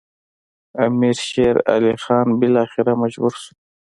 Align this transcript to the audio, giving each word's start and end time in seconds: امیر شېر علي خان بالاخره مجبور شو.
امیر 0.85 1.17
شېر 1.29 1.55
علي 1.73 1.93
خان 2.03 2.27
بالاخره 2.39 2.93
مجبور 3.01 3.33
شو. 3.41 3.51